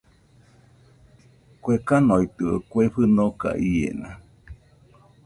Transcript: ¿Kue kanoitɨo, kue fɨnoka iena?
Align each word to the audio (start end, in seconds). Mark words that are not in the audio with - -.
¿Kue 1.61 1.75
kanoitɨo, 1.87 2.49
kue 2.69 2.83
fɨnoka 2.93 3.49
iena? 3.71 4.09